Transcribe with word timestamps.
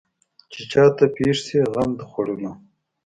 چې 0.51 0.61
چا 0.71 0.83
ته 0.97 1.05
پېښ 1.15 1.37
شي 1.45 1.59
غم 1.71 1.89
د 1.99 2.01
خوړلو. 2.09 2.51